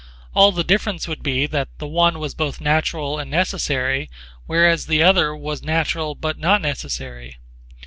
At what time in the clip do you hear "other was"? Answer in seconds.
5.03-5.61